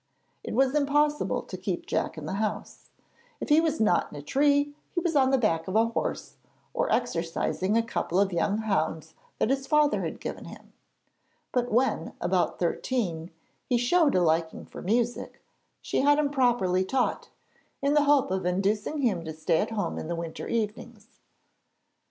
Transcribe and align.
It 0.43 0.55
was 0.55 0.73
impossible 0.73 1.43
to 1.43 1.57
keep 1.57 1.85
Jack 1.85 2.17
in 2.17 2.25
the 2.25 2.37
house; 2.41 2.89
if 3.39 3.49
he 3.49 3.61
was 3.61 3.79
not 3.79 4.11
in 4.11 4.17
a 4.17 4.23
tree, 4.23 4.73
he 4.95 4.99
was 4.99 5.15
on 5.15 5.29
the 5.29 5.37
back 5.37 5.67
of 5.67 5.75
a 5.75 5.85
horse 5.89 6.37
or 6.73 6.91
exercising 6.91 7.77
a 7.77 7.83
couple 7.83 8.19
of 8.19 8.33
young 8.33 8.57
hounds 8.63 9.13
that 9.37 9.51
his 9.51 9.67
father 9.67 10.01
had 10.01 10.19
given 10.19 10.45
him; 10.45 10.73
but 11.51 11.71
when, 11.71 12.13
about 12.19 12.57
thirteen, 12.57 13.29
he 13.67 13.77
showed 13.77 14.15
a 14.15 14.23
liking 14.23 14.65
for 14.65 14.81
music, 14.81 15.39
she 15.83 16.01
had 16.01 16.17
him 16.17 16.31
properly 16.31 16.83
taught, 16.83 17.29
in 17.79 17.93
the 17.93 18.05
hope 18.05 18.31
of 18.31 18.43
inducing 18.43 19.01
him 19.01 19.23
to 19.23 19.33
stay 19.33 19.59
at 19.59 19.69
home 19.69 19.99
in 19.99 20.07
the 20.07 20.15
winter 20.15 20.47
evenings. 20.47 21.19